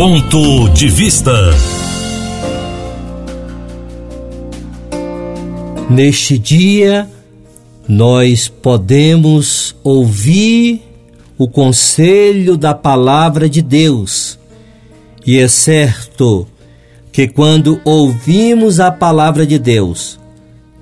[0.00, 1.30] Ponto de Vista.
[5.90, 7.06] Neste dia,
[7.86, 10.82] nós podemos ouvir
[11.36, 14.38] o conselho da palavra de Deus.
[15.26, 16.48] E é certo
[17.12, 20.18] que quando ouvimos a palavra de Deus,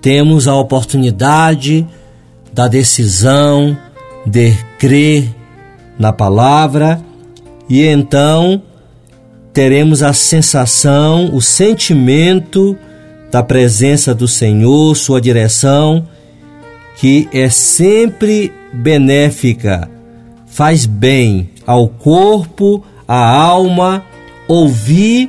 [0.01, 1.85] temos a oportunidade
[2.53, 3.77] da decisão
[4.25, 5.29] de crer
[5.99, 7.03] na palavra
[7.69, 8.63] e então
[9.59, 12.79] teremos a sensação, o sentimento
[13.29, 16.07] da presença do Senhor, sua direção,
[16.97, 19.91] que é sempre benéfica,
[20.47, 24.05] faz bem ao corpo, à alma,
[24.47, 25.29] ouvir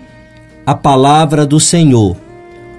[0.63, 2.15] a palavra do Senhor.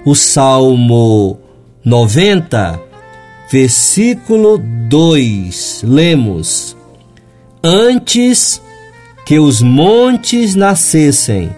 [0.05, 1.37] O Salmo
[1.85, 2.81] 90,
[3.51, 4.57] versículo
[4.89, 6.77] 2, lemos:
[7.61, 8.63] Antes
[9.31, 11.55] que os montes nascessem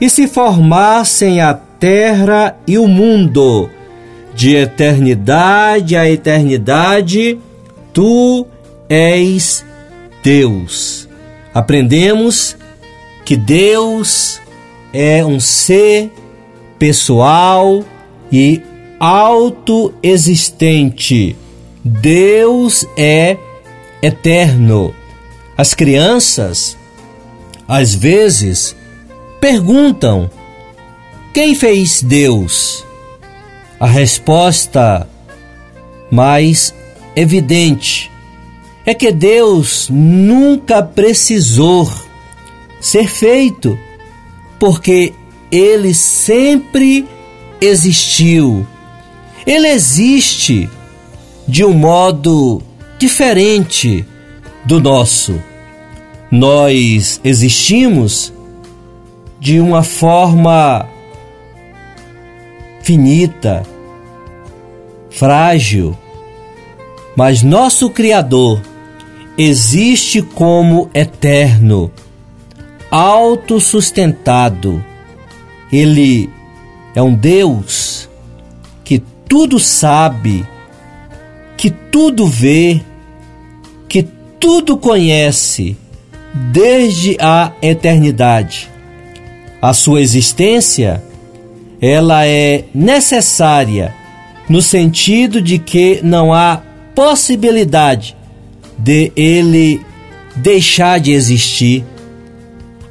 [0.00, 3.70] e se formassem a terra e o mundo,
[4.34, 7.38] de eternidade a eternidade,
[7.92, 8.44] tu
[8.88, 9.64] és
[10.20, 11.08] Deus.
[11.54, 12.56] Aprendemos
[13.24, 14.40] que Deus
[14.92, 16.10] é um ser
[16.76, 17.84] pessoal
[18.32, 18.60] e
[18.98, 21.36] autoexistente.
[21.84, 23.36] Deus é
[24.02, 24.92] eterno.
[25.56, 26.79] As crianças,
[27.70, 28.74] às vezes,
[29.40, 30.28] perguntam:
[31.32, 32.84] quem fez Deus?
[33.78, 35.08] A resposta
[36.10, 36.74] mais
[37.14, 38.10] evidente
[38.84, 41.88] é que Deus nunca precisou
[42.80, 43.78] ser feito,
[44.58, 45.14] porque
[45.48, 47.06] ele sempre
[47.60, 48.66] existiu.
[49.46, 50.68] Ele existe
[51.46, 52.60] de um modo
[52.98, 54.04] diferente
[54.66, 55.40] do nosso.
[56.30, 58.32] Nós existimos
[59.40, 60.86] de uma forma
[62.82, 63.64] finita,
[65.10, 65.98] frágil,
[67.16, 68.62] mas nosso Criador
[69.36, 71.90] existe como eterno,
[72.92, 74.84] autossustentado.
[75.72, 76.30] Ele
[76.94, 78.08] é um Deus
[78.84, 80.46] que tudo sabe,
[81.56, 82.80] que tudo vê,
[83.88, 84.04] que
[84.38, 85.76] tudo conhece
[86.34, 88.70] desde a eternidade.
[89.60, 91.02] A sua existência,
[91.80, 93.94] ela é necessária
[94.48, 96.62] no sentido de que não há
[96.94, 98.16] possibilidade
[98.76, 99.80] de ele
[100.36, 101.84] deixar de existir.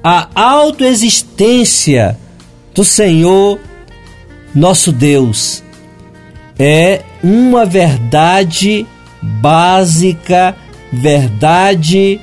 [0.04, 2.18] A autoexistência
[2.74, 3.60] do Senhor,
[4.56, 5.64] nosso Deus,
[6.58, 8.86] é uma verdade
[9.22, 10.56] básica,
[10.92, 12.20] verdade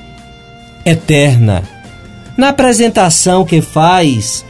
[0.87, 1.63] eterna.
[2.37, 4.45] Na apresentação que faz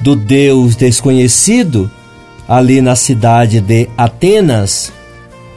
[0.00, 1.90] do Deus desconhecido,
[2.48, 4.92] ali na cidade de Atenas,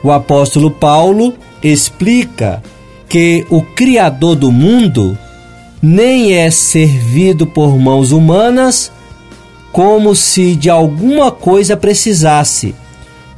[0.04, 2.64] o apóstolo Paulo explica
[3.08, 5.16] que o Criador do mundo
[5.82, 8.92] nem é servido por mãos humanas
[9.72, 12.74] como se de alguma coisa precisasse,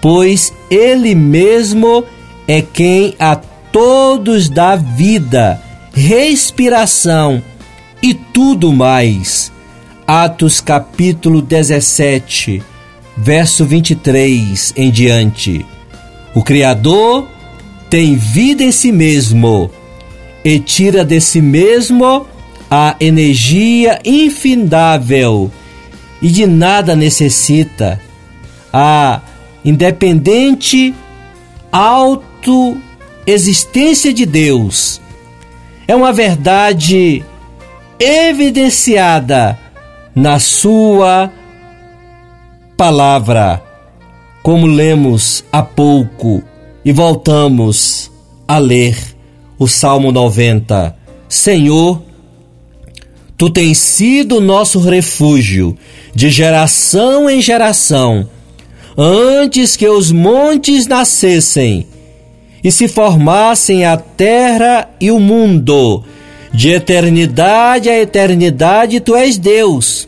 [0.02, 2.06] pois ele mesmo
[2.48, 5.62] é quem a todos dá vida
[5.94, 7.42] respiração
[8.02, 9.54] e tudo mais.
[10.08, 12.62] Atos capítulo 17,
[13.16, 15.66] verso 23 em diante.
[16.34, 17.28] O Criador
[17.90, 19.70] tem vida em si mesmo
[20.44, 22.26] e tira de si mesmo
[22.70, 25.50] a energia infindável
[26.22, 28.02] e de nada necessita.
[28.74, 29.22] A
[29.64, 30.94] independente
[31.72, 35.03] autoexistência de Deus
[35.88, 37.24] é uma verdade
[38.00, 39.58] evidenciada
[40.16, 41.32] na Sua
[42.78, 43.62] palavra,
[44.42, 46.44] como lemos há pouco
[46.84, 48.12] e voltamos
[48.48, 48.98] a ler
[49.58, 50.96] o Salmo 90.
[51.30, 52.02] Senhor,
[53.44, 55.78] Tu tens sido nosso refúgio
[56.16, 58.30] de geração em geração,
[58.98, 61.88] antes que os montes nascessem
[62.64, 66.04] e se formassem a terra e o mundo.
[66.54, 70.08] De eternidade a eternidade tu és Deus.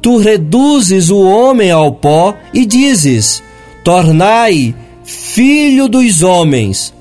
[0.00, 3.42] Tu reduzes o homem ao pó e dizes:
[3.82, 6.94] Tornai filho dos homens,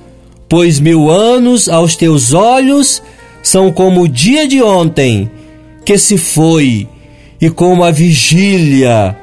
[0.48, 3.02] pois mil anos aos teus olhos
[3.44, 5.30] são como o dia de ontem,
[5.86, 6.88] que se foi,
[7.40, 9.16] e como a vigília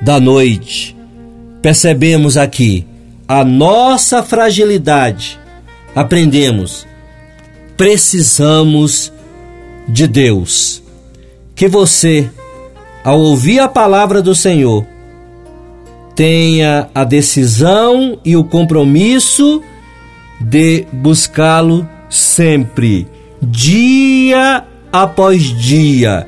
[0.00, 0.96] da noite.
[1.60, 2.84] Percebemos aqui
[3.26, 5.38] a nossa fragilidade,
[5.94, 6.86] aprendemos,
[7.76, 9.12] precisamos
[9.88, 10.82] de Deus.
[11.54, 12.30] que você,
[13.04, 14.86] ao ouvir a palavra do Senhor,
[16.14, 19.62] tenha a decisão e o compromisso
[20.40, 23.06] de buscá-lo sempre,
[23.40, 26.26] dia após dia.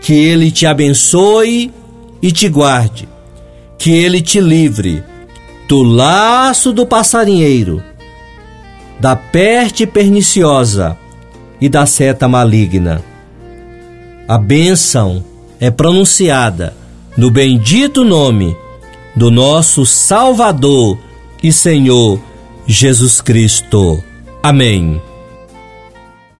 [0.00, 1.72] Que ele te abençoe
[2.22, 3.08] e te guarde,
[3.76, 5.02] que ele te livre
[5.68, 7.82] do laço do passarinheiro,
[9.00, 10.96] da peste perniciosa
[11.60, 13.02] e da seta maligna.
[14.28, 15.24] A bênção
[15.60, 16.74] é pronunciada
[17.16, 18.56] no bendito nome
[19.14, 20.98] do nosso Salvador
[21.42, 22.20] e Senhor
[22.66, 24.02] Jesus Cristo.
[24.42, 25.00] Amém.